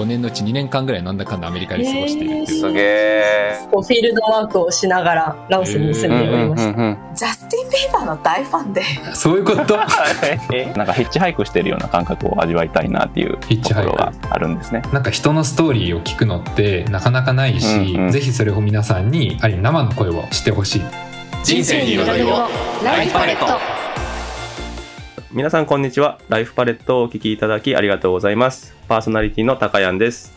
[0.00, 2.60] 5年のうち2年間ぐらいなんだかんだアメリカで過ごしているっていう。
[2.60, 3.54] すげえ。
[3.70, 7.14] こうフィールドワークをしながらラオスに住んでおりました。
[7.14, 8.82] ジャスティン・ビーバーの大ファンで。
[9.14, 9.76] そういうこと？
[10.76, 13.90] なんかヒッチハイクしてるような感覚を味わいたいなっていうヒッチハイク。
[13.90, 14.82] ところがあるんですね。
[14.92, 20.82] なんか人のストーリーを聞くのってなかなかないし、うんうんぜひそれを皆さんにある意味生の声をしてほしい。
[21.44, 22.48] 人生に彩りを
[22.84, 23.46] ライフパレット
[25.32, 26.18] 皆さんこんにちは。
[26.28, 28.74] ライフパレットをお聞きいただきありがとうございます。
[28.88, 30.32] パーソナリティの高谷です。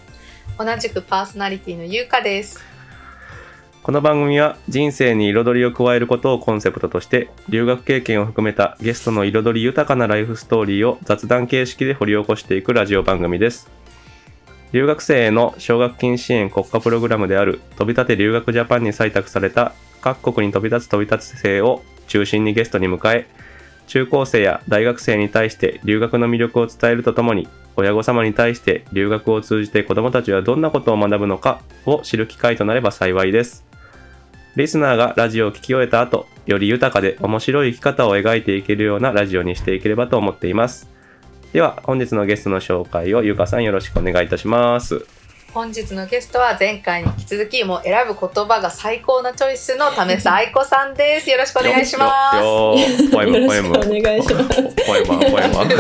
[0.60, 2.64] 同じくパーソナリティのゆうかです
[3.82, 13.72] この番組は人生に彩りを加えることをコンセプトとして、留学経験を含めたゲストの彩り豊かなライフストーリーを雑談形式で掘り起こしていくラジオ番組です。
[14.74, 23.28] 留学生への奨学金支援国家プログラムである飛び立て留学ジャパンに採択された各国に飛び立つ飛び立つ生を中心にゲストに迎え、
[23.94, 33.64] 中高生や大学生に対して留学の魅力を伝えるとともに、親御様に対して留学を通じて子どもたちはどんなことを学ぶのかを知る機会となれば幸いです。
[34.56, 40.90] リスナーがラジオを聞き終えた後、より豊かで面白い生き方を描いていけるようなラジオにしていければと思っています。
[41.52, 45.06] では、本日のゲストの紹介をゆうかさんよろしくお願いいたします。
[45.54, 53.68] 本日のゲストは前回に引き続きもう選ぶ言葉が最高なチョイスの為さ愛子さんですよろしくお願いしますよよポエム、ポエム。
[53.68, 54.64] よろしくお願いします。
[54.88, 55.54] ポエム、ポエム。
[55.54, 55.74] ちょ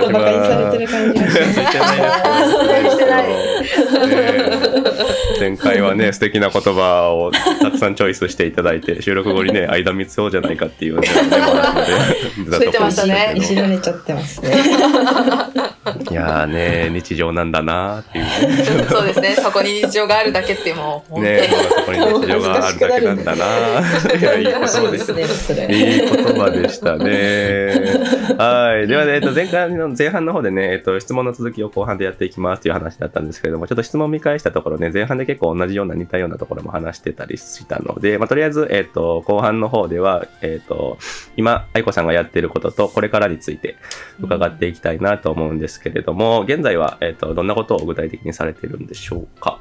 [0.00, 2.90] っとバカにされてる感じがします。
[2.90, 3.59] してない
[5.40, 7.30] 前回はね、素敵な言葉を
[7.62, 14.50] たくさんチョイスしていただいて、収録後にね、間三つおじゃないかっていうね、つい てましたねいじられちゃってますね。
[16.10, 18.84] いやーね、日常なんだなーっていうね。
[18.88, 21.48] そうですねそこに日常があるだけってもうね、
[21.78, 24.20] そこに日常があるだけなんだなー。
[24.20, 24.78] いや、いい言葉でした。
[24.80, 25.66] そうですね。
[25.70, 28.10] いい言葉でしたね。
[28.36, 28.86] はい。
[28.86, 40.98] ではね、えっと、前回の前半の方でね、えっと、質問の続きを後半でやっていきますという話だったんですけれども、ちょっと質問を見返したところね、前半で結構同じような似たようなところも話してたりしたので、まあ、とりあえず、えっと、後半の方では、えっと、
[41.36, 43.76] 今、愛子さんがやっていることと、これからについて
[44.20, 49.58] 伺っていきたいなと思うんですけれども、現在は、えっと、どんなことを具体的にされているんでしょうか？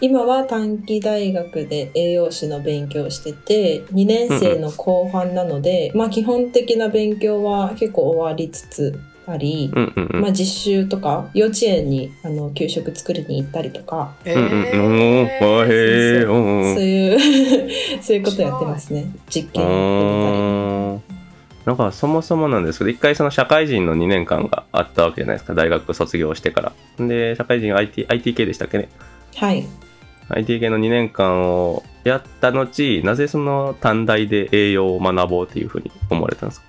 [0.00, 10.20] 今は短期大学で栄養士の勉強をしてて、2年生の後半なので、まあ基本的な勉強は結構終わりつつあり、うんうんうん。
[10.22, 14.34] まあ実習とか幼稚園にあの給食作りに行ったりとか、えー
[16.74, 17.20] そういう、
[18.02, 19.06] そういうことやってますね。
[19.28, 20.38] 実験やってみたり。
[20.38, 20.40] う
[20.96, 21.02] ん
[21.64, 27.06] なんかそもそもなんですけど、一回その社会人の2年間があったわけじゃないですか、大学卒業してから。
[27.06, 28.90] で、社会人 IT, IT 系でしたっけね？
[29.36, 29.66] はい。
[30.28, 36.66] IT 系の2年間をやった後、なぜその短大で栄養を学ぼうっていうふうに思われたんですか？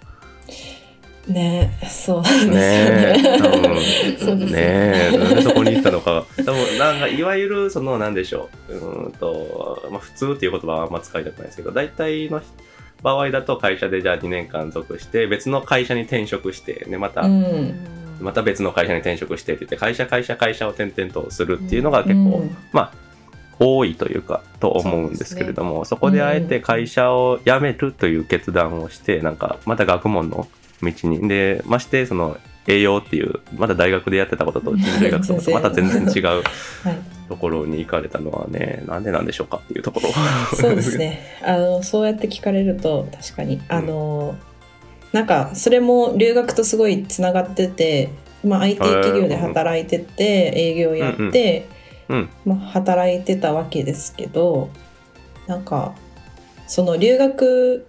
[1.27, 3.39] ねそうなんですよねえ、ね。
[3.39, 3.61] 多分
[4.17, 6.25] そうですねえ、なんでそこに行ったのか。
[6.37, 8.73] 多分なんか、いわゆる、その、なんでしょう。
[8.73, 12.41] うーんと、まあ、普通っていう言葉はあんま使いたくないですけど、大体の
[13.01, 17.73] 場合だと会社でじゃあ2年間属して、別の会社に転職して、ね、また、うん。
[18.21, 22.93] また別の会社に転職してって言って、会社、会社、会社を転々とするっていうのが結構、うんまあ、
[23.59, 30.47] 多いというか、と思うんですけれども、そ,、こであえて会社を辞めるという決断をして、なんか、また学問の
[30.81, 32.37] 道に、で、まして、その、
[32.67, 36.43] 栄養っていう、まだ大学でやってたことと、 人類学とまた全然違う はい。
[37.27, 40.09] ところに行かれたのはね、なんでなんでしょうかっていうところ。
[40.55, 41.21] そうですね。
[41.43, 44.35] あの、そうやって聞かれると、確かに、あの、
[45.11, 48.09] なんか、それも留学とすごいつながってて、
[48.43, 51.65] まあ、IT 企業で働いてて、営業やって、
[52.09, 52.29] うん。
[52.45, 54.69] まあ、働いてたわけですけど、
[55.47, 55.95] なんか、
[56.67, 57.87] その留学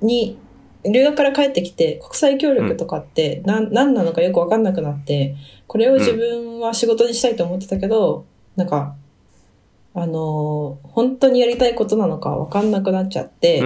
[0.00, 0.38] に、
[0.84, 5.34] 留学から帰ってきて、国際協力とかって何、何なのかよくわかんなくなって、
[5.66, 8.24] これを自分は仕事にしたいと思ってたけど、
[8.56, 8.94] なんか、
[9.94, 13.60] あのー本当にやりたいことなのかわかんなくなっちゃって。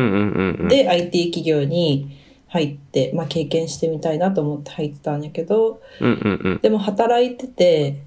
[0.68, 2.18] で、IT 企業に
[2.48, 5.80] 入って、まあ経験してみたいなと思って入ったんだけど。
[6.60, 8.02] でも働いてて、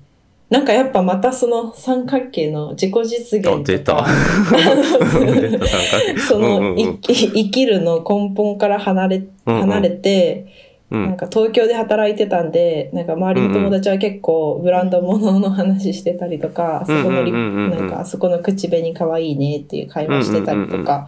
[0.50, 3.40] なんかやっぱまたその三角形の自己実。
[3.40, 4.06] 現とか、出た。
[4.46, 4.78] 三
[5.18, 6.20] 角形。
[6.20, 6.80] その、うんうんうん。
[6.80, 9.62] い生きるの根本から離れ、うんうん。
[9.62, 10.46] 離れて、
[10.92, 11.06] うん。
[11.08, 17.64] なんか東京で働いてたんで、なんか周りの友達は結構ブランド物の話してたりとか、あそこのリうんうんうん。
[17.64, 21.08] うんなんかあそこの口紅可愛いねっていう会話してたりとか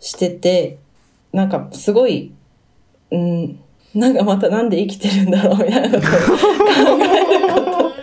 [0.00, 0.76] してて、
[1.32, 2.32] なんかすごい、
[3.10, 3.58] うん、
[3.94, 6.99] なんかまたなんで生きてるんだろうみたいなことを考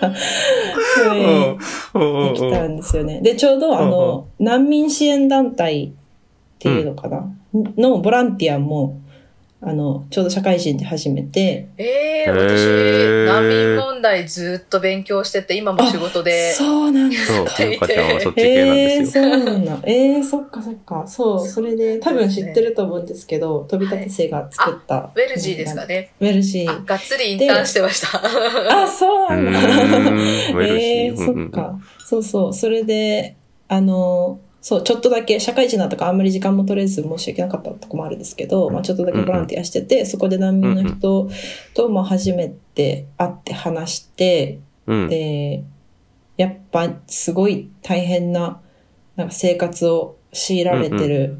[0.01, 1.57] えることが、増え
[1.93, 2.33] うん。
[2.33, 2.77] できたん。
[2.77, 3.21] ですよね。
[3.21, 5.89] で、ちょうどあの、難民支援団体っ
[6.59, 8.99] ていうのかな、のボランティアも、
[9.59, 16.53] あの、ちょうど社会人で始めて、えー、へー難民問題ずっと勉強してて、今も仕事で。
[16.53, 17.17] そうなんだ。
[17.17, 19.23] そう、ゆうかちゃんはそっち系なんえー、ですよ。
[19.23, 19.79] そうなんだ。
[19.83, 21.07] えー、そっかそっか。
[21.07, 25.09] そう、それで、多分知ってると思うんですけど、飛び立て生が作った。
[25.15, 26.11] ウェルジーですかね。
[26.19, 28.21] ウェルジあー。、がっつりインターンしてました。
[28.83, 29.59] あ、そううなんだ。
[29.59, 31.17] えー、ー。
[31.17, 31.79] そっか。
[32.05, 32.53] そうそう。
[32.53, 33.35] それで、
[33.69, 41.29] あの、そう、ちょっとだけ、社会人だとかあんまり時間も取れず申し訳なかったとこもあるんですけど、まあちょっとだけボランティアしてて、そこで難民の人
[41.73, 45.09] と、まあ初めて会って話して、うん。
[45.09, 45.63] で、
[46.37, 48.61] やっぱすごい大変な、
[49.15, 51.39] なんか生活を強いられてる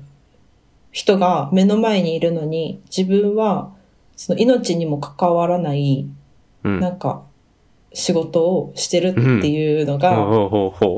[0.92, 3.72] 人が目の前にいるのに、自分は
[4.16, 6.08] その命にも関わらない、
[6.64, 6.80] うん。
[6.80, 7.27] なんか
[7.94, 10.12] 仕事をしてるっていうのが、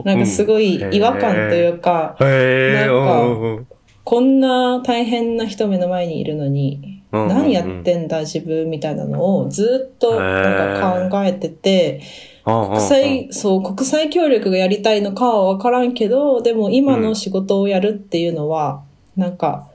[0.06, 3.66] なんかすごい違和感というか、なんか
[4.04, 18.84] こんな大変な人目の前にいるのに、何やってんだ自分みたいなのをずっとなんか考えてて、うん国際、そう、国際協力がやりたいのかはわからんけど、でも今の仕事をやるっていうのは、
[19.16, 19.70] なんか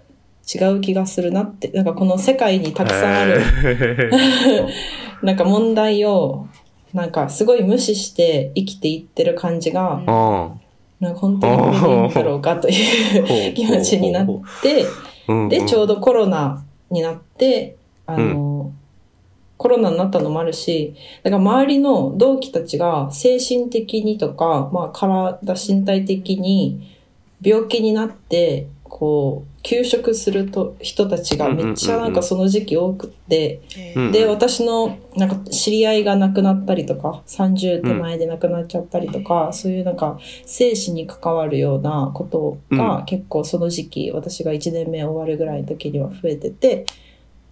[0.53, 4.69] 違う気がするなって、なんかこの世界にたくさんある、る。
[5.23, 6.47] なんか問題を、
[6.95, 10.01] なんかすごい無視して生きていってる感じが、
[11.01, 14.27] なんか本当にこれでいいんだろうかという気持ちになっ
[14.63, 14.87] て、
[15.49, 17.77] で、ちょうどコロナになって、
[18.07, 18.73] あの、
[19.57, 20.95] コロナになったのもあるし、
[21.25, 26.97] だから周りの同期たちが精神的にとか、まあ体、身体的に
[27.43, 33.63] 病気になって、こう、休職すると人たちがめっちゃなんかその時期多くって、
[33.97, 46.85] うんで、私のなんか知り合いが亡くなったりとか、30手前で亡くなっちゃったりとか、そういうなんか生死に関わるようなことが結構その時期、私が1年目終わるぐらいの時には増えてて、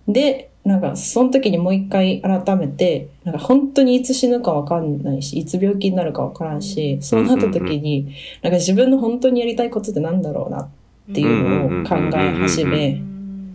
[0.06, 8.12] で、なんかその時にもう一回改めて、なんか本当にいつ死ぬかわかんないし、いつ病気になるかわからんし、そうなった時に、
[8.42, 10.68] なんか自分の本当にやりたいことってなんだろうなっ
[11.12, 13.02] ていうのを考え始め、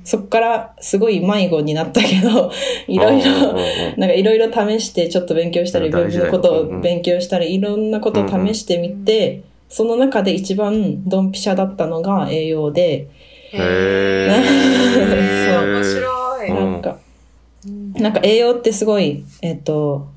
[0.03, 2.49] そっからすごい迷子になったけど、
[2.87, 3.53] いろいろ、
[3.97, 13.07] なんかいろいろ試して、ちょっと勉強したり、文部のことを勉強したり、いろんなことを試してみて、その中で一番ドンピシャだったのが栄養で、
[13.51, 14.29] へ
[15.51, 15.67] そう。
[15.67, 16.49] ー面白い。
[16.53, 16.81] なん。
[16.81, 16.97] か、
[17.95, 20.07] なんか栄養ってすごい、えっ、と、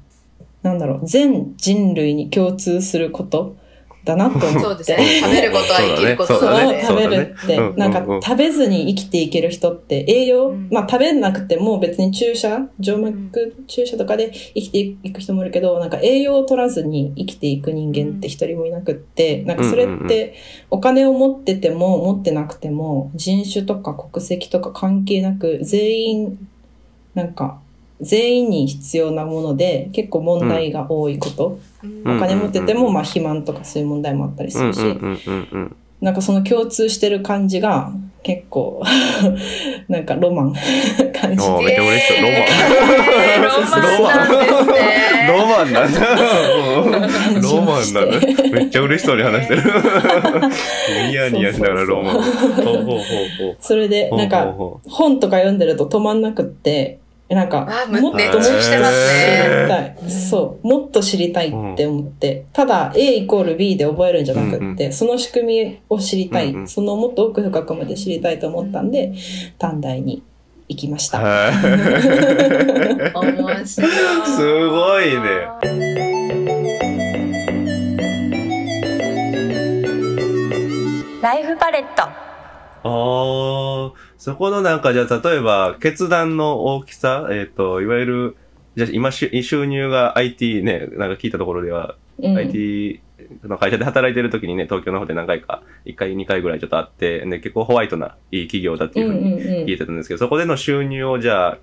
[0.63, 3.57] なんだろう、全人類に共通すること
[4.05, 4.61] だなと思って。
[4.61, 5.21] そうですね。
[5.21, 6.83] 食べることは生きることそうなので。
[6.83, 20.35] 食べるって、そうだねなんか食べずに生きていける人って栄養、うんまあ食べなくても別に注射、静脈注射とかで生きていく人もいるけど、なんか栄養を取らずに生きていく人間って一人もいなくって、なんかそれって
[20.71, 26.49] お金を持ってても持ってなくても人種とか国籍とか関係なく全員、
[27.15, 27.61] なんか
[28.01, 31.59] 全員に必要なもので結構問題が多いこと。
[31.83, 34.81] うんお金持っててもまあ肥満とかそういう問題もあったりするし、
[36.01, 37.93] なんかその共通してる感じが
[38.23, 38.83] 結構
[39.89, 41.65] なんかロマン感じて。
[41.65, 42.23] めっちゃ嬉しそう。
[42.23, 44.29] ロマン。
[44.77, 46.07] えーロマンなんですね。
[46.13, 46.17] ロ
[46.67, 47.41] マンなんだ。
[47.41, 48.51] ロマンなんだ。
[48.53, 49.63] めっちゃ嬉しそうに話してる。
[51.09, 52.15] ニヤニヤしながらロマン。
[52.15, 52.97] ほうほうほうほ
[53.53, 56.99] うそれでなんかほ本とか読んでると止まんなくって、
[57.31, 60.11] なんかもっと熱中してますね知りたい。
[60.11, 60.67] そう。
[60.67, 69.13] もっと知りたいって思って、ただ A イコール B で覚えるんじゃなくって、その仕組みを知りたい、うんうんそのもっと奥深くまで知りたいと思ったんで、
[69.59, 70.25] 短大に
[70.69, 71.21] 行きました。
[71.21, 71.55] はい
[73.15, 73.67] 面白い。
[73.67, 73.81] す
[74.69, 75.21] ごいね。
[81.23, 82.30] ライフパレット。
[82.83, 88.37] ああ、そこのなんか、じゃあ、例えば、決断の大きさ、えっ、と、いわゆる、
[88.77, 92.37] じゃあ今し、収入が IT ね、なんか聞いたところでは、うん。
[92.37, 93.01] IT
[93.45, 99.65] の会社で働いてる時にね、東京の方で何回か、1回、2回ぐらいちょっとあって、で、結構ホワイトないい企業だっていうふうにうんうんうん。
[99.67, 101.59] 聞いてたんですけど、そこでの収入をじゃあ、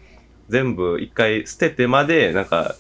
[0.49, 2.75] 全部一回捨ててまで、なんか、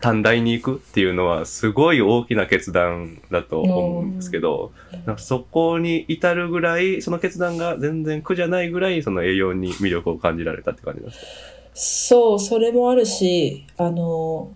[0.00, 4.72] 短大に行くっていうのは、すごい大きな決断だと思うんですけど、
[5.06, 11.26] なんかそこに至るぐらい、その決断が全然苦じゃないぐらい、その栄養に魅力を感じられたって感じですか？
[11.74, 14.52] そう、それもあるし、あの、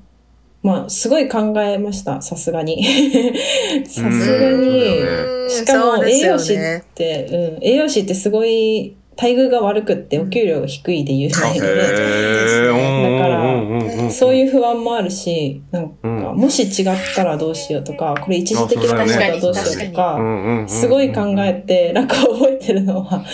[0.63, 2.85] まあ、すごい考えました、さすがに。
[3.87, 4.99] さすがうんに。
[4.99, 13.19] うんしかも栄養士っよねて、うん、栄養士ってすごい待遇が悪くってお給料が低いで有名で、ー。
[13.19, 16.37] だからそういう不安もあるし、なんか、うん。
[16.37, 23.25] もし違ったらどうしようとか、これ一時的なことはどうしようとうか、すごい考えて、なんか覚えてるのは、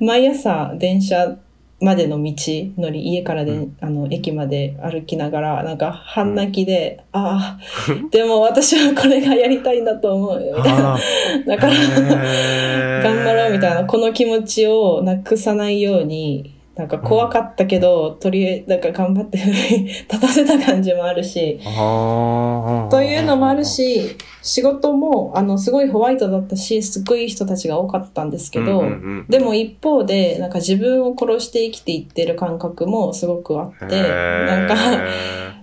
[0.00, 1.36] 毎朝電車
[1.84, 2.32] までの道
[2.78, 3.76] のり、家からで、うん。
[3.80, 10.94] あの、駅まで歩きながら、なんか、半泣きで、ああ、でも私はこれがやりたいんだと思う、みたいな。
[10.94, 10.98] あ
[11.46, 13.02] だから、ー。
[13.02, 19.38] 頑張ろうみたいな、この気持ちをなくさないように、なんか怖かったけど、とりあえず、なんか頑張って
[20.10, 34.74] 立たせた感じもあるし、というのもある、し、仕事も、あの、すごいホワイトだったし、すっごい人たちが多かったんですけど、うんうんうんでも一方で、なんか自分を殺して生きていってる感覚もすごくあって、なんか、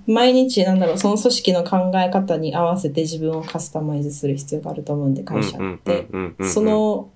[0.08, 6.08] 毎日なんだろう、その組織の考え方に合わせて自分をカスタマイズする必要があると思うんで、会社って。
[6.46, 7.10] そ、の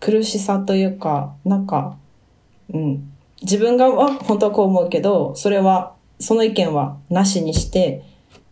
[0.00, 1.96] 苦しさというか、なんか、
[2.72, 3.12] うん。
[3.42, 8.02] 自分がは本当はこう思うけど、それは、その意見はなしにして、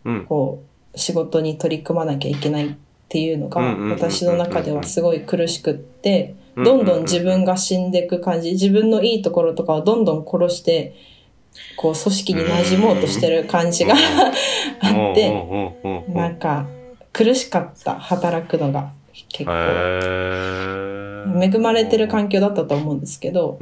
[0.03, 2.75] うんこう、仕事に取り組まなきゃいけないっ
[3.09, 10.95] ていうのが私の中ではすごい苦しくって、うんどんどん自分が死んでいく感じ、自分のいいところとかをどんどん殺して、
[11.75, 13.93] こう、組織に馴染もうとしてる感じが
[14.79, 15.29] あって、
[16.07, 16.65] なんか、
[17.11, 18.93] 苦しかった、働くのが。
[19.29, 19.51] 結構。
[21.41, 23.57] 恵まれてる環境だったと思うんですけど。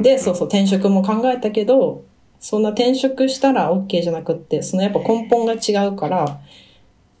[0.00, 2.04] で、そうそう、転職も考えたけど、
[2.40, 6.40] そんな転職したら OK じゃなくって、そのやっぱ根本が違うから、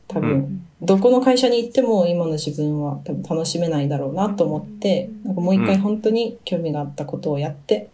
[0.08, 7.88] 多分、うどこの会社に行っても今の自分は多分楽しめないだろうなと思って、なんかもう一回本当に興味があったことをやって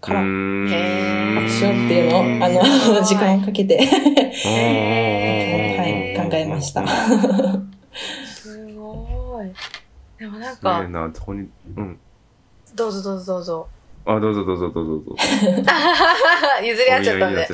[0.00, 0.68] から、うーん。
[0.68, 3.82] へーしようっていうのを、あの、時間をかけて、は
[5.78, 6.84] はい、考えました。
[10.24, 12.00] でもなんねえか、な、そこに、うん。
[12.74, 13.68] どうぞどうぞどうぞ。
[14.06, 15.16] あ、どうぞどうぞどうぞどうぞ。
[16.64, 17.46] 譲り合っちゃったんで。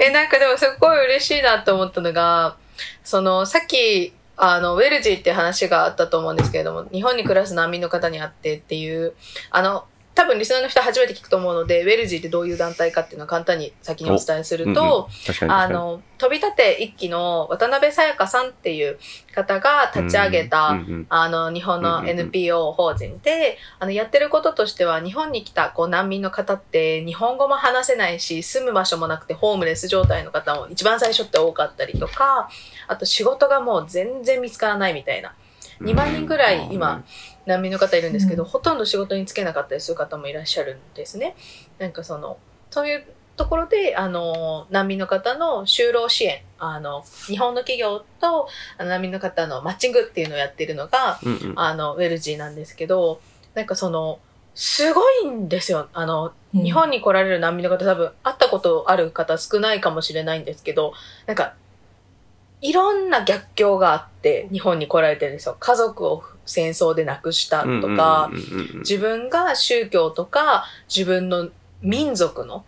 [0.00, 2.56] え、なんかでもすっごい嬉しいなと思ったのが、
[3.04, 9.14] その、さっき、あの、ウェルジーって話があったと思うんですけれども、日本に暮らす難民の方に会ってっていう、
[9.50, 9.84] あの、
[10.18, 15.52] 多分リスナーの人初めて聞くと思うので、ウェルジーってどういう団体かっていうのを簡単に先にお伝えすると、確かに確かに。
[15.52, 18.98] あの、飛び立て一期の渡辺さやかさんっていう
[19.32, 32.48] 方が立ち上げた、うんうんあの、日本のうんうんうん NPO 法人で、あの、やってることとしては、日本に来た、こう、難民の方って、日本語も話せないし、住む場所もなくて、ホームレス状態の方も一番最初って多かったりとか、
[32.88, 35.32] あと仕事がもう全然見つからないみたいな。
[35.80, 37.04] 2万人ぐらい今、
[37.48, 41.34] 難民の方いるんですけど、うんほとんど仕事に就けなかったりする方もいらっしゃるんですね。
[41.78, 42.38] なんかその、
[42.70, 43.04] そういう
[43.36, 53.20] ところで、あの、難民の方の就労支援、あの、日本の企業と難民の方のマッチングっていうのをやってるのが、うんうんあの、ウェルジーなんですけど、
[53.54, 54.18] なんかその、
[54.54, 55.88] すごいんですよ。
[55.94, 60.92] あの、日本に来られる難民の方多分会ったことある方少ないかもしれないんですけど、
[61.26, 61.54] なんか、
[62.60, 65.56] いろんな逆境があって日本に来られてるんですよ。
[65.58, 68.78] 家族を戦争で亡くしたとか、うんうんうんうん。
[68.80, 71.48] 自分が宗教とか自分の
[71.82, 72.64] 民族の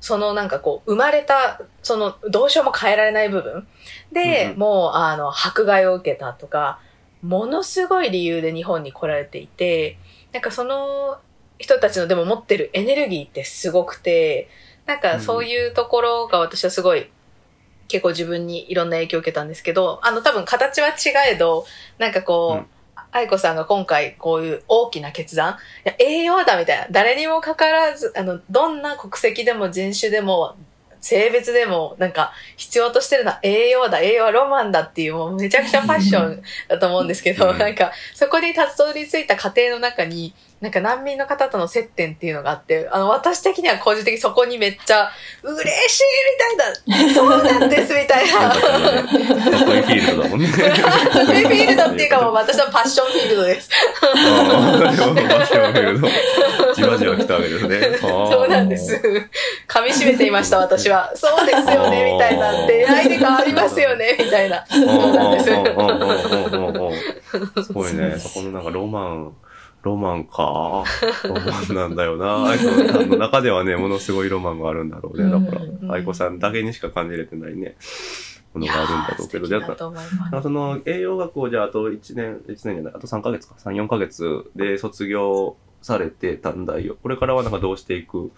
[0.00, 3.66] そのなんかこう生まれたそのどうしようも変えられない部分。
[4.12, 4.58] で、うんうん。
[4.58, 6.80] もうあの迫害を受けたとか
[7.22, 9.98] ものすごい理由で日本に来られていて
[10.32, 11.18] なんかその
[11.58, 14.48] 人たちのでも持ってるエネルギーってすごくて
[14.86, 17.08] なんかそういうところが私はすごい
[17.92, 20.92] 結構自分にいろんな影響を受けたんですけどあの多分形は違
[21.34, 21.66] えど
[21.98, 22.66] なんかこう、うん
[23.14, 26.86] 愛子さんが今回こういう大きな決断、いや、栄養だみたいな。
[26.90, 30.56] 誰にもかかわらず、あの、どんな国籍でも人種でも、
[31.02, 40.32] 性別でも、なんか、必要としてるのは栄養だ、栄養はロマンだっていう、もうめちゃくちゃパッションだと思うんですけど、うんなんか、そこにたどり着いた過程の中に、
[40.62, 45.10] なんか難民の方との接点っていうのがあって、あの、私的には個人的にそこにめっちゃ、
[45.42, 46.04] 嬉しい
[46.86, 48.38] みたいな、 そうなんですみたいな。
[48.38, 50.46] かっこいいフィールドだもんね。
[50.46, 50.54] か
[51.22, 53.70] っこいいフィールドっていうかもう私のパッションフィールドです。
[54.02, 56.08] ああ、でも、マッションフィールド。
[56.76, 57.98] じわじわ来たわけですね。
[58.00, 58.94] そそうなんです。
[59.68, 61.10] 噛み締めていました、私は。
[61.16, 62.66] そうですよね、みたいな。
[62.68, 64.64] 出会いで変わりますよね、みたいな。
[64.68, 65.46] そうなんです。
[67.66, 68.16] すごいね。
[68.16, 69.32] そこのなんかロマン、
[69.82, 70.84] ロマンか。
[71.24, 72.48] ロマンなんだよな。
[72.48, 75.28] 愛子さんの中ではね、ものすごいロマンがあるんだろうね。
[75.30, 77.76] だからうん、愛子さんだけにしか感じれてないね、
[78.54, 79.48] ものがあるんだろうけど。
[79.48, 86.94] だだからと思いますなんかその栄養学をじゃああと1年、1年じゃない、あと3ヶ月か、3、4ヶ月で卒業されて短大を。
[87.02, 88.30] これからはなんかどうしていく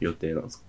[0.00, 0.64] 予定なんですか？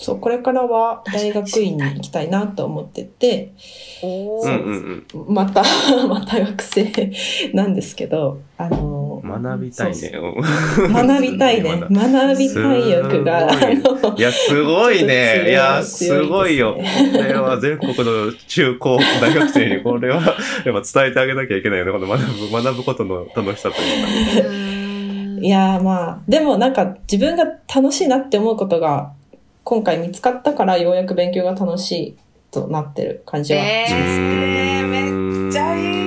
[0.00, 3.52] そう、これからは大学院に行きたいなと思ってて、
[4.00, 5.34] おーうんうんうん。
[5.34, 5.64] また、
[6.06, 7.10] また学生
[7.52, 10.12] なんですけど、あの、学びたいね。
[10.92, 11.82] 学びたいね。
[11.90, 15.44] 学びたい欲が、あすごいのいや、すごいね。
[15.48, 16.76] いや、すごいよ。
[16.76, 16.82] こ
[17.18, 21.92] れは全国の中高大学生に これはやっぱ伝えてあげなきゃいけないよね。
[21.92, 22.20] この学
[22.50, 24.78] ぶ、学ぶことの楽しさというか
[25.40, 29.12] いやーまあ、でもなんか自分が楽しいなって思うことが
[29.62, 32.16] 今回見つかったからようやく勉強が楽しい
[32.50, 34.80] となってる感じはしますけどね。
[34.80, 35.97] えー、めっちゃいい。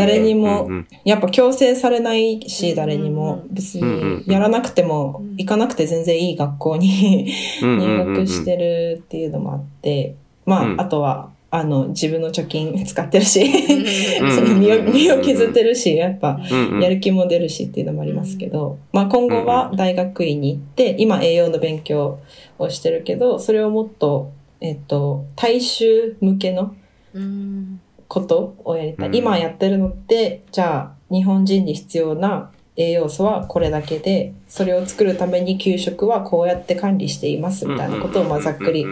[0.00, 0.68] 誰にも
[1.04, 3.44] やっぱ強制されないし、うん誰にも。
[3.50, 10.14] 別にやらなくてもうん行かなくて全然いい学校に入学してるっていうのもあって、
[10.46, 10.80] まうん。
[10.80, 16.40] あ、あとは、あの、自分の貯金使ってるし、うん その身を身を削ってるし、やっぱ、
[16.80, 22.18] やる気も出るしっていうのもありますけど、まあ今後は大学院に行って、今栄養の勉強
[22.58, 24.30] をしてるけど、それをもっと、
[24.60, 26.74] えっと、大衆向けの
[27.14, 27.80] うん
[28.10, 29.08] ことをやりたい。
[29.08, 29.14] うん。
[29.14, 38.84] 今やってるのって、じゃあ日本人に必要な栄養素はこれだけで、それを作るために給食はこうやって管理していますみたいなことをまあざっくり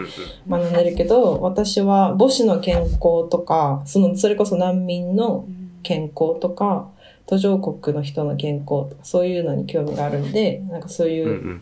[0.49, 5.45] 学んでるけど、私は母子の健康とか、その、それこそ難民の
[5.83, 6.89] 健康とか、
[7.25, 11.61] 途上国の人の健康とか、そういうのに興味があるんで、なんかそういう、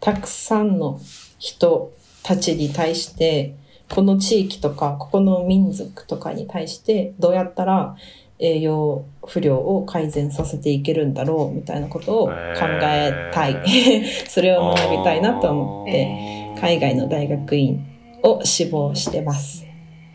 [0.00, 1.00] たくさんの
[1.38, 3.54] 人たちに対して、
[3.92, 7.94] この地域とか、ここの民族とかに対して、どうやったら
[8.38, 13.62] 栄養不良を改善させていけるんだろうみたいなことを考えたい。
[14.26, 17.84] それを学びたいなと思って、え海外の大学院
[18.22, 19.66] を志望してます。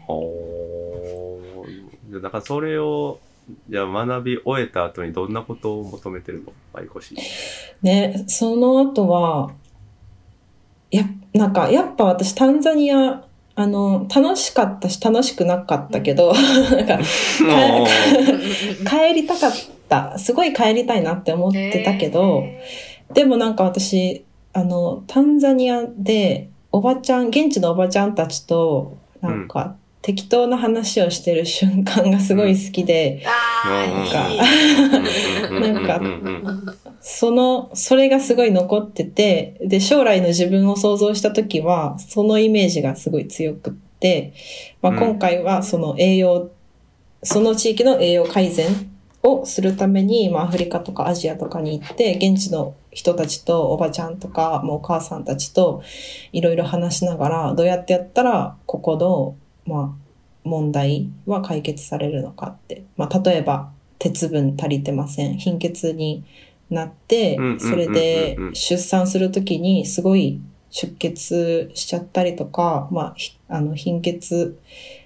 [0.08, 3.20] ほーじゃあだからそれを、
[3.70, 6.52] じゃあ学び終えた後にどんなことを求めてるの？
[6.74, 7.16] 愛子氏。
[7.84, 9.52] ね、その後は、
[10.90, 11.04] や、
[11.34, 13.27] なんか、やっぱ私、タンザニア、
[13.60, 16.32] あの、楽しかったし、楽しくなかったけど、
[16.72, 17.00] なんか、
[18.88, 19.52] 帰りたかっ
[19.90, 20.18] た。
[20.20, 22.44] すごい帰りたいなって思ってたけど、
[23.12, 24.24] でもなんか私、
[24.54, 29.76] あの、タンザニアで、おばちゃん、現地のおばちゃんたちと、なんか、
[30.08, 36.66] 適当な話をしてる瞬間がすごい好きで、あーいいなんかうん
[37.02, 44.34] その、それがすごい残ってて、で、将来の自分を想像したときは、そのイメージがすごい強くって、
[44.82, 45.00] まあ、うん。
[45.00, 46.52] 今回はその栄養、
[47.22, 48.90] その地域の栄養改善
[49.24, 55.84] をするために、まあ、アフリカとかアジアとかに行って、現地の人たちとおばちゃんとか、もうお母さんたちと
[56.32, 59.36] いろいろ話しながら、どうやってやったら、ここの、
[59.68, 60.08] まあ、
[60.48, 62.84] 問題は解決されるのかって。
[62.96, 65.38] まあ、例えば、鉄分足りてません。
[65.38, 66.24] 貧血に
[66.70, 74.60] なってそれで出産するときにすごい出血しちゃったりとか、まあ、ひあの、貧血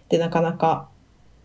[0.10, 0.90] でなかなか、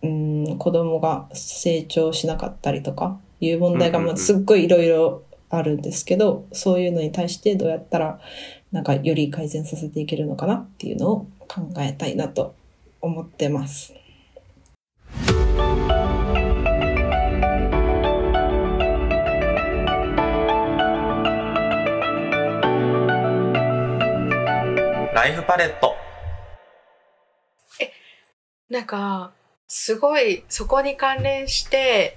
[0.02, 8.20] うん、子供が成長しなかったりとかいう問題が、まあ、すっごいいろいろあるんですけど、そういうのに対してどうやったら、
[8.72, 12.54] なんかより改善させていけるのかなっていうのを考えたいなと
[13.06, 13.94] 思ってます。
[25.14, 25.94] ライフパレット。
[28.68, 29.32] なんか、
[29.68, 32.16] すごい、そこに関連して、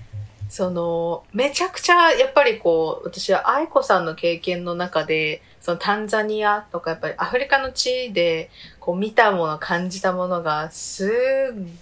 [0.49, 11.10] その、めちゃくちゃ、やっぱりこう、私は愛子さんの経験の中で、そのタンザニアとか、やっぱりアフリカの地で、こう見たもの、感じたものが、すっ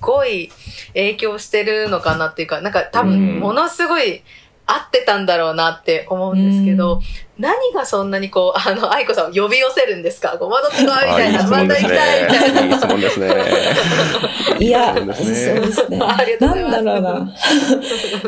[0.01, 0.51] ごい
[0.93, 4.23] 影響してるのかなっていうか、なんか多うん分、ものすごい
[4.65, 6.99] 合ってたんだろうなって思うんですけど、
[7.39, 10.35] 何がそんなにこう、あの、愛子さんを呼び寄せるんですか？
[10.37, 12.61] ごまどってこいみたいな、また行きたいみたいな。
[12.65, 13.33] いい質問ですね。
[14.59, 15.99] いや、そうですねそうですね。
[16.01, 17.19] ありがとうございますなんだろ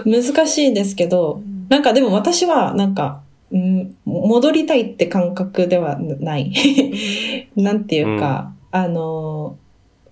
[0.05, 0.21] うな。
[0.23, 6.53] 難しいんですけど、なんかでも私は、なんか、うん、戻りたいって感覚ではない。
[7.55, 9.57] なんていうか、あの、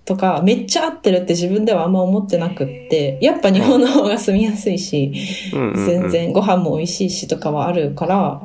[0.06, 5.13] とか、めっちゃ合ってるって自分ではあんま思ってなくって、やっぱ日本の方が住みやすいし、
[5.52, 8.41] 全然ご飯も美味しいしとかはあるから、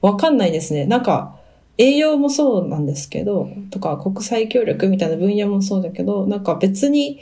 [0.00, 0.86] わかんないですね。
[0.86, 1.36] なんか、
[1.76, 7.20] 栄養もそうなんですけど、とか国際協力みたいな分野もそうだけど、なんか別に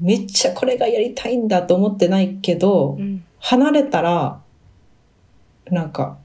[0.00, 4.40] めっちゃこれがやりたいんだと思ってないけど、うん離れたら、
[5.70, 6.16] なんか、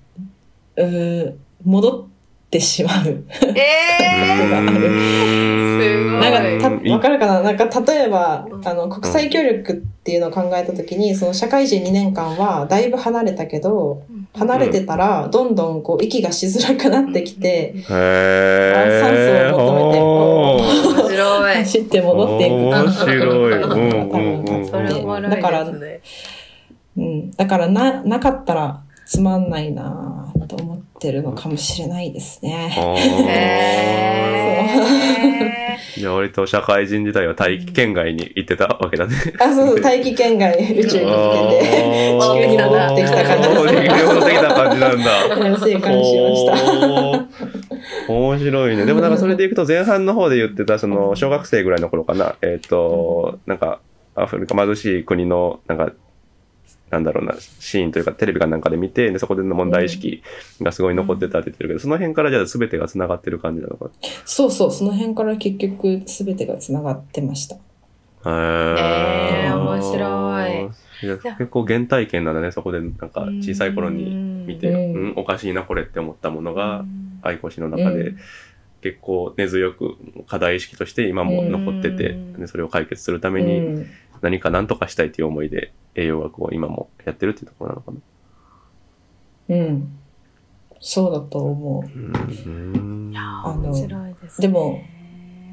[0.75, 3.23] うー戻ってしまう。
[3.55, 4.67] えがある
[5.73, 7.41] すごいなんか、た、わかるかな？
[7.41, 14.03] なんか、例えばう、んあの、国際協力っていうのを考えたときに、その社会人2年間はだいぶ離れたけど、
[14.35, 18.99] 離れてたら、どんどんこう、息がしづらくなってきて、へー。
[19.01, 21.55] 酸素を求めて面白い。
[21.55, 23.17] 走って戻っていく面白い。
[23.17, 25.63] うん多うん分うんだから。
[26.95, 27.31] うん。
[27.31, 32.71] だから、な、なかったらつまんないなと思ってるのかもしれないですね。
[35.97, 39.15] じゃあ 割と社会人時代は大気圏外に行ってたわけだね。
[39.39, 41.67] あ、そうそう、大気圏外、宇宙に行って
[42.19, 45.57] 地球に戻ってきた感じ戻ってきた戻ってきた感じなんだ。
[45.59, 47.27] 生還しました。
[48.07, 48.85] 面白いね。
[48.85, 52.35] でもなんかそれでいくと前半の方で言ってた、その小学生ぐらいの頃かな。
[52.41, 53.79] えっ、と、なんか
[54.15, 55.91] アフリカ貧しい国の、なんか、
[56.93, 60.21] なんだろうな、シーンというかテレビかなんかで見て、でそこでの問題意識
[60.61, 63.89] がすごい残ってたって言ってるけど、その辺からじゃあ全てが繋がってる感じなのか
[64.25, 67.55] そうそう、その辺から結局全てが繋がってました。
[67.55, 67.61] な。
[68.25, 70.83] えー面白い。
[71.03, 73.09] いや結構原体験なんだね、そこでなんか
[73.41, 76.85] 小さい頃に見て、ううんん、おかしいなこれって思ったものが、
[77.23, 78.17] 愛子氏の中でうん。
[78.81, 79.95] 結構根強く
[80.27, 82.33] 課題意識として今も残ってて、うん。
[82.33, 83.87] でそれを解決するためにうん
[84.23, 87.97] 何か何とかしたいという思いで栄養学を今もやってるっていうところなのかな。
[89.49, 89.99] うん。
[90.79, 94.81] そうだと思うんいやーあの面白いです、でも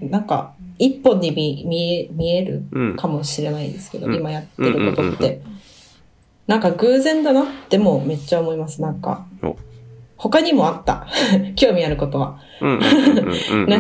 [0.03, 0.07] う。
[0.09, 5.43] なんか、一本に見見え見えるうんかもしれないですけど、うん今やってることって。
[6.47, 8.81] なんか偶然だなってもめっちゃ思います。
[8.83, 9.57] なんかお、
[10.21, 11.07] 他にもあった。
[11.57, 12.39] 興味あることは。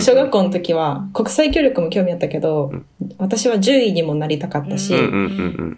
[0.00, 2.72] 小学校の時は国際協力も興味あったけど、
[3.18, 4.94] 私は獣医にもなりたかったし、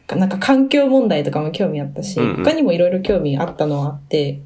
[0.09, 4.41] なんか環境問題とかも興味あったし、他にもいろいろ興味あったのはあって、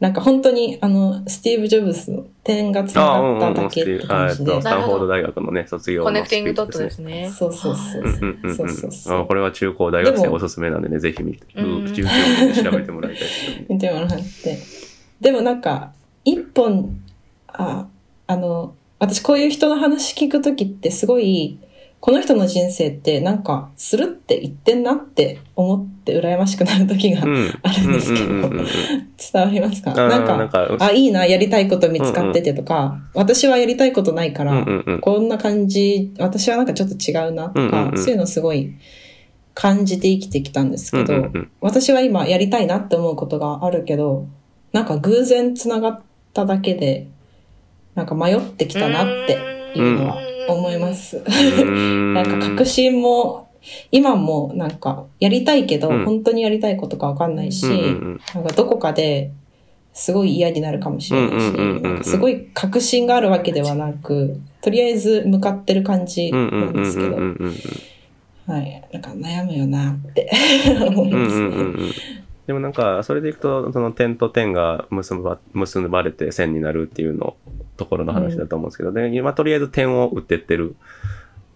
[0.00, 4.64] なんか本当にあの、スティーブ・ジョブズの点がつながっただけって感じでス。
[4.64, 7.30] タンフォード大学のね卒業のコネクティングドットですね。
[7.30, 13.28] そうそうそうそうそうこれは中高大学生おすすめなんでね、ぜひ見て、うん調べてもらいたい。
[13.70, 14.82] 見てもらって。
[15.22, 15.92] でもなんか、
[16.24, 17.00] 一本、
[17.46, 17.86] あ、
[18.26, 21.58] あの、私こういう人の話聞くときってすごい、
[22.00, 27.58] この人の人生ってなんか、するって言ってんなって思って羨ましくなるときがうん。
[27.62, 28.66] あるんですけど、うんうんうんうん。
[29.16, 29.94] 伝わりますか？
[29.94, 35.00] なんか、あ、いいな、やりたいこと見つかっててとか、私はやりたいことないから、うんうんうん。
[35.00, 38.74] こんな感じ、私はなんかちょっと違うなとか、うんうんうんそういうのすごい
[39.54, 41.50] 感じて生きてきたんですけど、うんうんうん。
[41.60, 44.26] 私は今やりたいなって思うことがあるけど、
[44.72, 46.00] なんか偶然つながっ
[46.32, 47.06] ただけで、
[47.94, 49.38] なんか迷ってきたなって
[49.76, 50.16] いうのは
[50.48, 51.22] 思います。
[51.24, 52.14] うん。
[52.14, 53.48] なんか確信も、
[53.92, 56.04] 今もなんかやりたいけど、うん。
[56.04, 57.66] 本当にやりたいことかわかんないし、
[58.34, 59.30] なんかどこかで
[59.92, 67.16] すごい嫌になるかもしれないし、なんかすごい確信があるわけではなく、とりあえず向かってる感じなんですけど、
[68.46, 68.82] はい。
[68.92, 70.30] なんか悩むよなって
[70.86, 71.52] 思いうんますね。
[72.48, 77.36] うんうんうんでもなんか、それでいくと、その点と点が結ば結ばれて線になるっていうの
[77.76, 80.74] ところの話だと思うんですけどね、今とりあえず点を打ってってる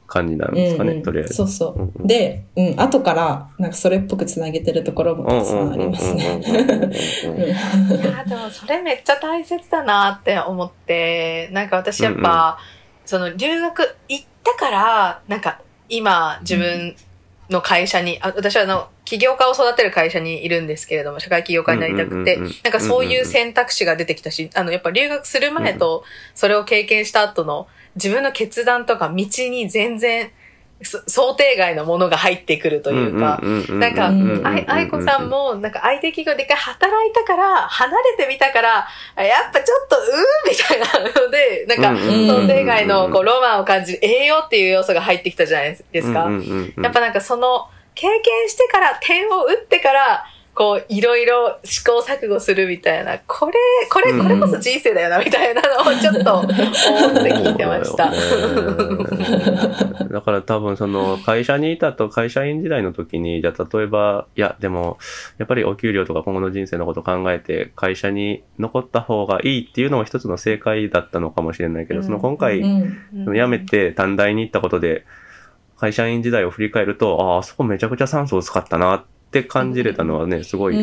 [0.06, 1.34] 感じなんですかね、うんうんとりあえず。
[1.34, 1.74] そうそう。
[1.74, 6.40] うんうんで、うん、後から、なんかそれっぽくつなげてるところもたくさんありますね。
[6.40, 12.58] いやでもそれめっちゃ大切だなって思って、なんか私やっぱ、
[13.04, 16.94] その留学行ったから、なんか今自分
[17.50, 26.04] の会社に、あ私はあの、起業家を育てる会社にいるんですけれども、社会起業家になりたくて、なんかそういう選択肢が出てきたし、あの、やっぱ留学する前と、
[26.34, 30.30] それを経験した後の自分の決断とか道に全然、
[30.82, 34.10] 想定外のものが入ってくるというか、なんか、
[34.48, 38.86] あい、愛子さんも、なんか IT 企業で一回働いたから、離れてみたから、
[39.16, 46.28] やっぱちょっと、うーみたいなので、なんか、想定外のこうロマンを感じる栄養っていう要素が入ってきたじゃないですか。
[46.82, 53.52] やっぱなんかその、経験してから、点を打ってから、こう、いろいろ試行錯誤するみたいな、これ、
[53.90, 56.54] これ、これこそ人生だよな、みたいなのをちょっと思って
[57.34, 58.10] 聞いてました。
[60.08, 64.98] だから多分その会社にいたと会社員時代の時に、じゃあ例えば、いやでも
[65.38, 72.04] やっぱりお給料とか今後の人生のことを考えて会社に残った方がいいっていうのも一つの正解だったのかもしれないけど、うん。
[72.04, 72.96] その今回、うん。
[73.24, 75.04] その辞めて短大に行ったことで、
[75.78, 80.76] 会社員時代を振り返ると、ああ、あそこめちゃくちゃ酸素薄かったなって感じれたのはね、すごい、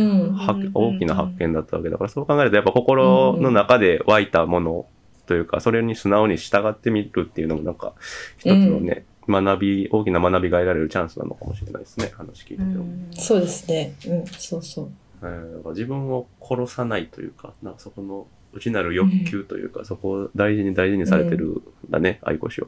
[0.73, 4.85] 大きな発見だったわけだから、そう考えるとやっぱ心の中で湧いたもの
[5.25, 7.93] というか、それに素直に従ってみるっていうのもなんか、
[8.37, 12.85] 一つのね、学び、大きな学びが得られるチャンスなのかもしれないですね、話聞いてても。
[13.13, 13.93] そうですね。
[14.07, 14.91] うん、そうそう。
[15.21, 22.67] えー自分を殺さないというか、なんかそこの内なる欲求というか、そこを大事に大事にされてるんだね、愛子氏を。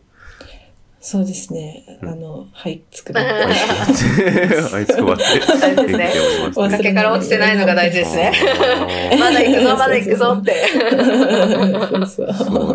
[1.05, 1.85] そうですね。
[2.01, 3.55] あの、はい、作ら愛れ
[3.93, 5.23] つ愛つくばって
[5.59, 8.31] 大事です ねから落ちてないのが大事ですね。
[9.19, 10.65] まだ行くぞ、まだ行くぞって。
[12.09, 12.73] そうそ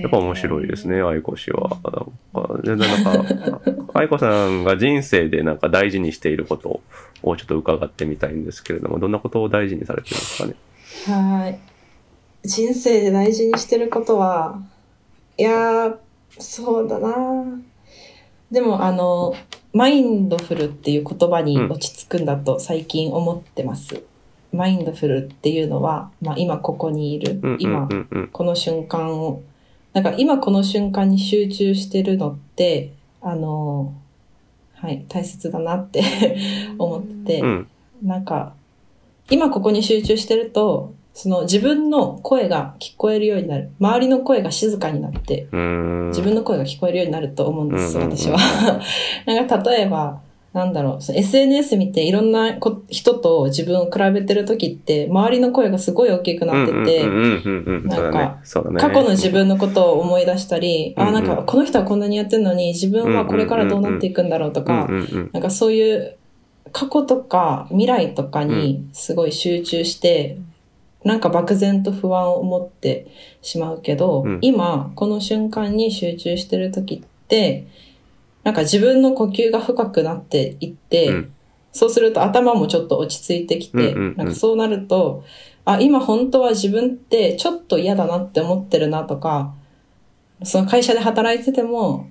[0.00, 1.70] やっぱ面白いですね、愛子氏は。
[2.32, 3.60] なんか、でなんか、
[3.94, 6.80] 愛子さんが人生でなんか大事にしていること
[7.22, 10.54] をちょっと伺ってみたいんですけれども、どんなことを大事にされてるんですかね？
[11.06, 11.58] はい。
[12.44, 14.60] 人生で大事にしてることは、
[15.38, 15.96] いやー、
[16.38, 17.44] そうだな
[18.50, 19.34] でも、あの、
[19.72, 24.02] マインドフルっていう言葉に落ち着くんだと最近思ってます。
[24.56, 27.88] マインドフルっていうのは、まあ今ここにいる、今
[28.32, 29.42] この瞬間を、
[29.92, 33.94] なんか今この瞬間に集中してるのって、あの、
[34.74, 36.02] はい、大切だなって
[36.78, 37.66] 思ってて、うん。
[38.02, 38.52] なんか、
[39.30, 43.70] 今ここに集中してると、その自分の声が聞こえるようになる。
[43.80, 45.48] 周りの声が静かになって、
[46.08, 48.38] 自分の声が聞こえるようになると思うんです、私は。
[49.24, 50.20] なんか例えば、
[50.56, 58.38] なんだろう、SNS 見ていろんなこ人と自分を比べてる時って、周りの声がすごい大きくなってて、なんか
[58.78, 64.88] 過去の自分のことを思い出したり、あ、なんかこの人はこんなにやってるのに自分はこれからどうなっていくんだろうとか、
[65.34, 66.16] なんかそういう
[66.72, 70.38] 過去とか未来とかにすごい集中して、
[71.04, 73.08] なんか漠然と不安を持って
[73.42, 77.66] しまうけど、うん今この瞬間に集中してる時って、
[78.46, 81.32] なんか自分の呼吸が深くなっていって、うん。
[81.72, 84.16] そうすると頭もちょっと落ち着いてきて、うんうんうん。
[84.18, 85.24] なんかそうなると、
[85.64, 89.52] あ、今本当は自分ってちょっと嫌だなって思ってるなとか、
[90.44, 92.08] その会社で働いてても、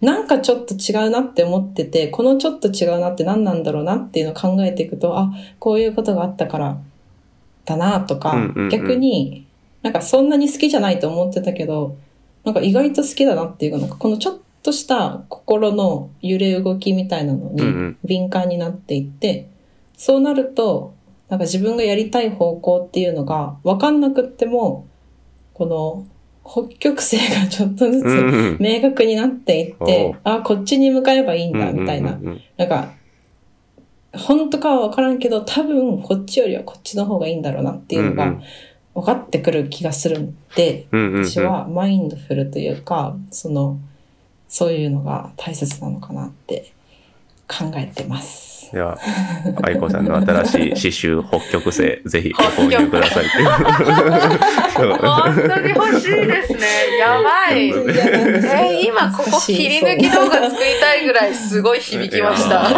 [0.00, 6.80] なんかちょっと違うなって思ってて、このちょっと違うなって何なんだろうなっていうのを考えていくと、あ、こういうことがあったから
[7.64, 8.68] だなとか、うんうんうん。
[8.70, 9.46] 逆に
[9.82, 11.96] なんかそんなに好きじゃないと思ってたけど、
[12.42, 19.48] なんか意外と好きだなっていうか、なんかこのちょっとした心の揺れ動きみたいなのに敏感になっていって、
[19.96, 20.92] そうなると、
[21.28, 24.88] なんか自分がやりたい方向っていうのが分かんなくっても、
[25.54, 26.04] この
[26.44, 32.18] 北極星がちょっとずつ、明確になっていって、あ、こっちに向かえばいいんだ、みたいな。
[32.56, 32.94] なんか、
[34.14, 38.36] 本当かはわからんけど、多分こっちよりはこっちの方がいいんだろうなっていうのが
[38.94, 43.78] 分かってくる気がするんで、私はマインドフルというか、その、
[44.48, 46.72] そういうのが大切なのかなって
[47.48, 48.56] 考えてます。
[48.72, 48.98] では、
[49.62, 53.24] 愛子さんの新しい詩集、北極星、 ぜひご購入ください。
[54.74, 56.98] 本当に欲しいですね。
[56.98, 57.68] やばい。
[57.68, 62.68] えー今ここ切り抜き動画作りたいぐらいすごい響きましいた。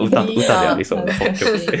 [0.00, 1.66] 歌、歌でありそうな北極星。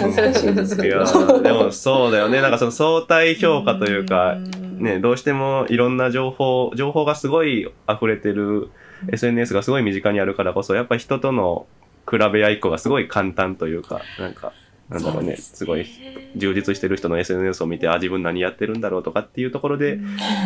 [0.00, 1.04] いや
[1.42, 2.40] でもそうだよね。
[2.40, 4.36] なんかその相対評価というか、
[4.80, 8.70] ね、どうしてもいろんな情報、情報がすごい溢れてる
[9.12, 11.66] SNS がすごい身近にあるからこそ、やっぱ人との
[12.10, 14.52] 比べ合いっこがすごい簡単というか、なんか、
[14.88, 15.86] なんだろうね、すごい
[16.34, 19.98] 充実してる人の SNS を見て、あ、自分何やってるんだろうとかっていうところで、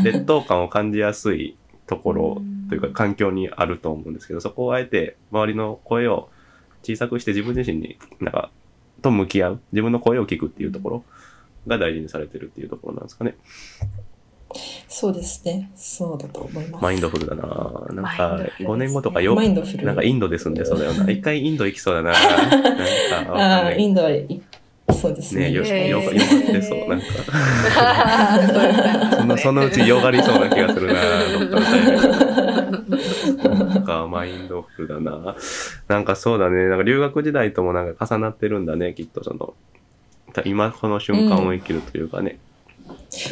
[0.03, 6.29] 劣等感を感じやすいところというか環境にあると思うんですけど、そこをあえて周りの声を
[6.83, 8.51] 小さくして自分自身になんか、
[9.01, 11.05] と向き合う、自分の声を聞くっていうところ
[11.67, 13.37] が大事にされてるっていうところなんですかね。
[14.97, 15.73] そうですね。
[15.75, 16.83] そうだと思います。
[16.83, 17.43] マインドフルだな
[17.93, 19.85] なんかドフルですね5年後とかよマインドフル。
[19.85, 21.11] なんかインドで住んでそうだよな。
[21.11, 23.73] 一回インド行きそうだな なんかわかんあ。
[23.73, 24.41] インドはい
[24.93, 25.51] そうですね。
[25.51, 26.89] ねよ、よ、がってそう。
[26.89, 27.07] なんか、
[29.17, 31.01] その、そのうちよがりそうな気がするな
[33.67, 35.35] なんか、マインドフルだな
[35.89, 36.69] なんかそうだね。
[36.69, 39.55] なんか留学時代ともなんか重なってるんだね、きっとその、
[40.45, 42.39] 今この瞬間を生きるというかね。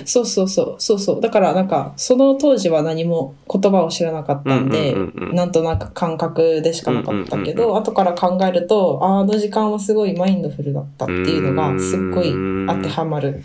[0.05, 1.21] そうそうそう、そうそう。
[1.21, 12.33] だからなんか、その当時は何も言葉を知らなかったんで、うんうんうんうんなんとなく感覚でしかなかったけど、うんうんうん後から考えると、ああの時間はすごいマインドフルだったっていうのが、すっごい
[12.69, 13.43] 当てはまる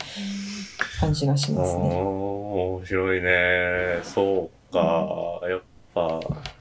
[0.99, 2.01] 感じがしますね。
[2.01, 3.99] 面白いね。
[4.03, 5.39] そうか。
[5.47, 5.61] やっ
[5.93, 6.19] ぱ、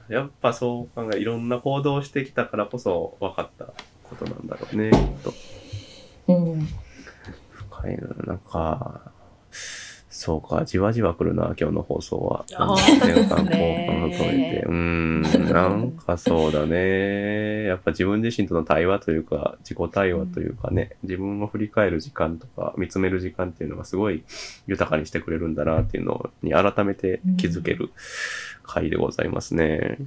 [0.09, 3.65] やっぱそう考え、いろんな行動をしてきたからこそ分かった
[4.03, 5.33] ことなんだろうね、きっと。
[6.27, 6.67] うん。
[7.51, 8.07] 深いな。
[8.25, 9.01] なんか、
[10.09, 12.45] そうか、じわじわ来るな、今日の放送は。
[12.55, 14.63] あ本当ですね前半後半を止めて。
[14.65, 17.65] うーん、なんかそうだね。
[17.65, 24.23] やっぱ自分自身との対話というか、自己対話というかね、自分を振り返る時間とか、見つめる時間っていうのがすごい
[24.65, 27.91] 豊かにしてくれるんだなっていうのに改めて気づける
[28.63, 29.99] 回でございますね。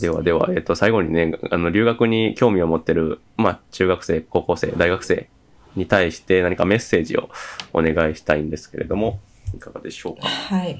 [0.00, 5.28] ではでは、えっと、最後にね、あの、留学に興味を持ってる、まあ、中学生、高校生、大学生
[5.76, 7.30] に対して何かメッセージを
[7.72, 9.20] お願いしたいんですけれども、
[9.54, 10.26] いかがでしょうか？
[10.28, 10.78] はい。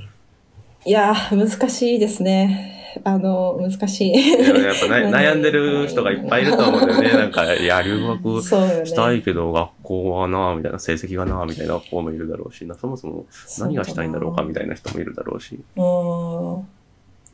[0.85, 2.79] いやー、難しいですね。
[3.05, 4.13] あの、難しい。
[4.13, 7.11] いややっぱな 悩んでる人がいっぱいいると思うんだよね。
[7.13, 8.43] なんか、 いや、留学。
[8.43, 13.25] したいけど、学校はな、みたいな、成績がな、みたいな子もいるだろうしな、そもそも
[13.61, 15.59] 何がしたいんだろうか、みたいな人もいるだろうし。
[15.77, 16.69] うん。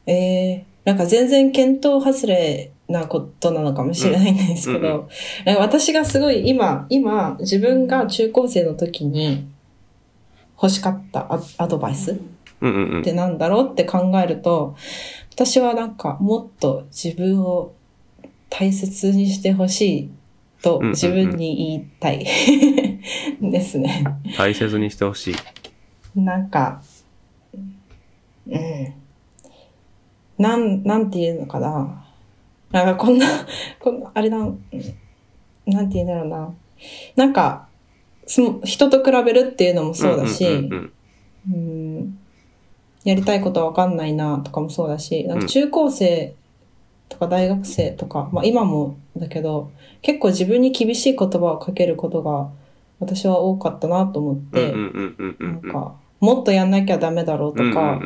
[0.07, 5.07] えー、なんか全然見当外れなことなのかもしれないんですけど、
[5.47, 9.47] うん私がすごい今、今、自分が中高生の時に、
[10.55, 12.17] 欲しかったアアドバイスっ
[13.05, 14.77] てなんだろうって考えると、
[15.33, 17.75] 私はなんかもっと自分を
[18.49, 20.11] 大切にしてほしい
[20.63, 22.25] と自分に言いたい
[23.43, 24.07] ですね。
[24.39, 26.19] 大切にしてほしい。
[26.19, 26.83] なんか、
[28.47, 28.95] うん。
[30.39, 32.05] なん、なんて言うのかな。
[32.71, 33.27] なんかこんな、
[33.81, 34.61] こんな、あれだ、うん
[35.67, 36.55] なんて言うんだろうな。
[37.17, 37.69] なんか、
[38.27, 40.93] その人と比べるっていうのもそうだし、んうんうん
[41.51, 41.57] う
[42.01, 42.19] ん
[43.05, 46.35] やりたいことわかんないなとかもそうだし、なんうんか中高生
[47.09, 49.71] とか大学生とか、まあ今もだけど、
[50.03, 52.51] 結構自分に厳しい言葉をかけることが
[53.01, 58.01] 私は多かったなと思って、なんか、もっとやんなきゃダメだろうとか、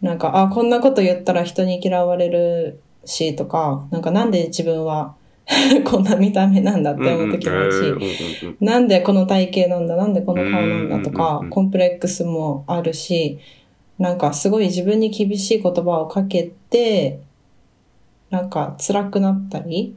[0.00, 5.16] なんか、あ、こんなこと言ったら人に嫌われるしとか、なんかなんで自分は
[5.84, 13.38] こんな見た目なんだって思う時もあるし、なんでこの体型なんだ、なんでこの顔なんだとかコンプレックスもあるし、
[13.98, 17.20] なんかすごい自分に厳しい言葉をかけて、
[18.30, 19.96] なんか辛くなったり、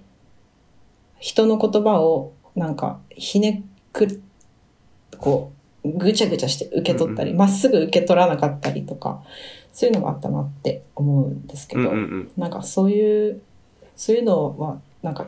[1.19, 4.21] 人の言葉をなんかひねく、
[5.17, 9.23] こう、ぐちゃぐちゃして受け取ったり、うんまっすぐ受け取らなかったりとか、
[9.71, 12.31] そういうのがあったなって思うんですけど、うんうんうん。
[12.37, 13.41] なんかそういう、
[13.95, 15.27] そういうのは、なんか、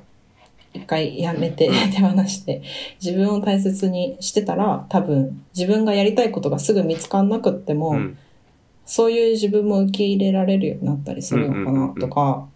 [0.73, 2.61] 一回やめて手放して、
[3.03, 8.17] 自分を大切にしてたら、多分、自分がやりたいことがすぐ見つかんなくっても、うん。
[8.85, 12.47] そういう自分も受け入れられるようになったりするのかなとか、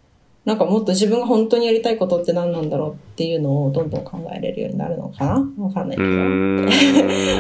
[0.46, 5.64] なんかもっと自分が本当にやりたいことって何なんだろうっていうのをどんどん考えれるようになるのかな？
[5.64, 6.12] わかんないけうど。
[6.12, 6.72] ね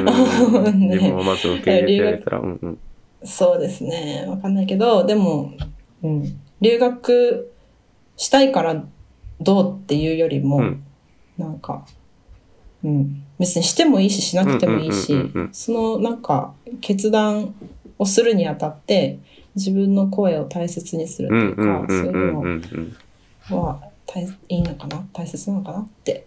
[0.89, 2.80] 自分をまず受け入れたら、うんうん。
[3.24, 4.26] そうですね。
[4.28, 5.52] わかんないけど、でも、
[6.02, 6.24] うん。
[6.62, 7.52] 留学
[8.18, 8.84] したいから
[9.39, 10.84] どうっていうよりも、うん
[11.38, 11.86] なんか、
[12.84, 13.24] うん。
[13.38, 15.13] 別にしてもいいし、しなくてもいいし
[15.52, 17.54] そのなんか、決断
[18.00, 19.20] をするにあたって、
[19.56, 22.96] 自分の声を大切にするってうんいうか、うんうんそういうのうんうん
[23.52, 23.58] うん。
[23.58, 25.06] は大いいのかな？
[25.13, 26.26] 大切なのかなって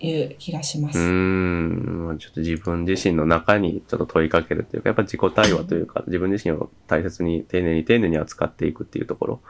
[0.00, 0.98] いう気がします。
[1.00, 9.40] ん、まあちょっと自分自身の中にちょっと問いかけるというか、やっぱ自己対話というか、自分自身を大切に丁寧に丁寧に扱っていくっていうところ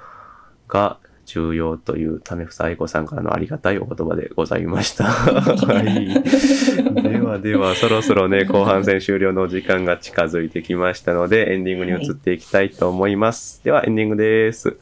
[0.68, 5.04] が重要という為房愛子さんからのありがたいお言葉でございました。
[5.04, 7.02] はい。
[7.02, 13.62] ではでは、そろそろね、後半戦終了のお時間が近づいてきましたので、エンディングに移っていきたいと思います。
[13.64, 14.76] では、エンディングです。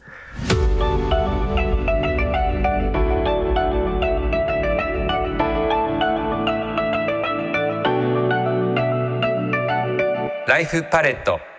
[10.47, 11.54] ライフパレット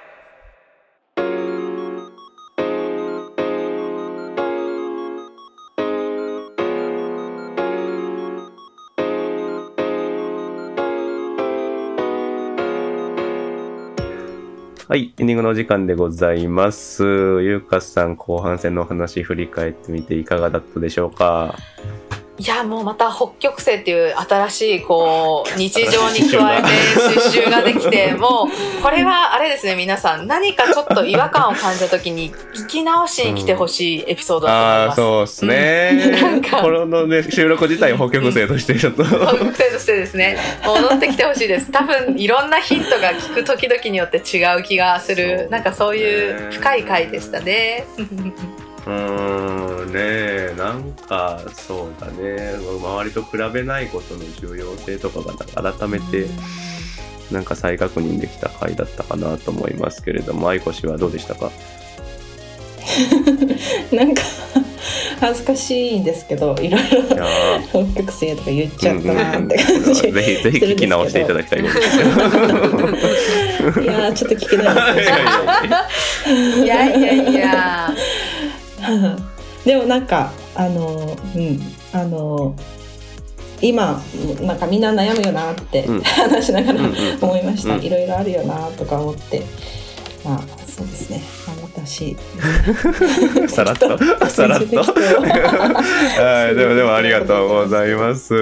[14.95, 17.03] はい、エンディングのお時間でございます。
[17.03, 21.53] ゆうかさん、後半戦のお話振り返ってみていかがだったでしょうか？
[22.37, 26.67] いやもうまた北極星っていう新しいこう日常に加えて
[27.15, 34.95] 刺繍ができてもうこれはあれですね皆さん何かちょっと違和感を感じた時に聞き直しに来てほしいエピソードだと思いああ、ます。
[34.97, 36.11] そうっすね。
[36.21, 39.05] なんかこのね、収録自体北極星としてちょっと。
[39.05, 47.85] 北極星としてですね戻ってきてほしいです多分いろんなヒントが聞く時々によって違う気がするなんかそういう深い回でしたね。
[48.85, 52.53] うーん、ねえ、なんか、そうだね。
[52.59, 56.27] 周りと比べないことの重要性とかが改めて、
[57.31, 61.51] なんか再確認できた回だったかなと思いますけれども、愛子氏はどうでしたか？
[63.91, 64.21] なんか、
[65.19, 70.07] 恥ずかしいんですけど、いろいろいやー北極星とか言っちゃったなってうん感じ。
[70.07, 71.81] うんぜひ、ぜひ聞き直していただきたいことで
[73.73, 73.81] す。
[73.81, 75.15] いやー、ちょっと聞けないですね。
[76.63, 77.89] いやいやいや
[79.65, 81.59] でもなんかあのうん
[81.93, 82.55] あの
[83.61, 84.01] 今
[84.41, 86.01] なんかみんな悩むよなって、うん。
[86.01, 86.79] 話しながら
[87.21, 87.83] 思いました、うん。
[87.83, 89.43] いろいろあるよなとか思って。
[90.23, 91.21] まあそうですね。
[91.47, 92.17] 頑張ってほしい。
[93.47, 94.83] さらっと、 さらっと。
[94.83, 98.33] はい、でもでもありがとうございます。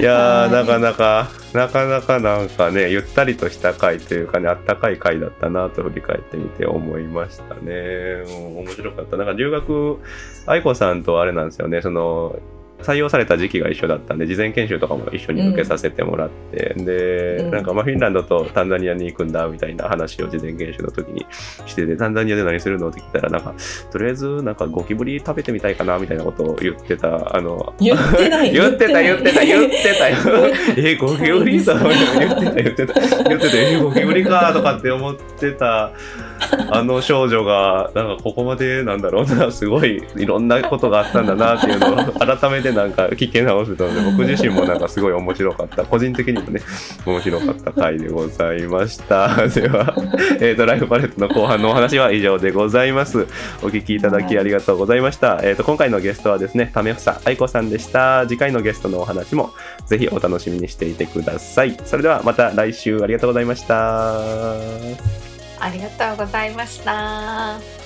[0.00, 8.24] いやー、なかなか、なかなかなんかね、ゆったりとした回というかね、あったかい回だったなと振り返ってみて思いましたね。
[8.26, 9.16] 面白かった。
[9.16, 9.98] なんか留学、
[10.46, 12.38] 愛子さんとあれなんですよね、その、
[12.86, 17.50] 採用された時期が一緒だったんで事前研修とかも一緒に受けさせてもらって、で、うん。
[17.50, 21.26] なんかまあフィンランドとタンザニアに行くんだみたいな話を事前研修の時に
[21.66, 23.54] しててタンザニアで何するのって聞いたらなんか
[23.90, 28.52] とりあえずなんかゴキブリ食べてみたいかなみたいなことを言ってたあの言ってない。
[28.52, 30.16] 言ってた言ってた言ってたよ。
[30.76, 33.56] 言 えゴキブリさ言ってた言ってた言ってた。
[33.56, 35.92] えゴキブリかとかって思ってた
[36.70, 45.84] あの少女がなんかここまでなんだろうなすごいいろんなことがあったんだなっていうのを改めてなんか聞き直せたので僕自身もなんかすごい面白かった。
[45.84, 46.60] 個人的にもね
[47.04, 49.28] 面白かった回でございました。
[49.48, 49.94] では、
[50.40, 53.26] えー、とライフパレットの後半のお話は以上でございます。
[53.62, 58.26] お聞きいただきありがとうございました、えー、と今回のゲストはですね為房愛子さんでした。
[58.26, 59.50] 次回のゲストのお話も
[59.86, 61.76] ぜひお楽しみにしていてください。
[61.84, 65.25] それではまた来週ありがとうございました
[65.66, 67.85] ありがとうございました。